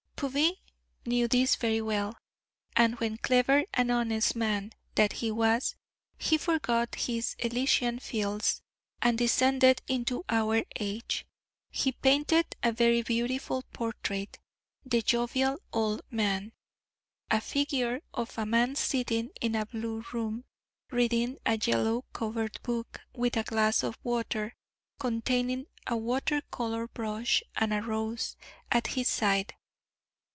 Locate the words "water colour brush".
25.97-27.41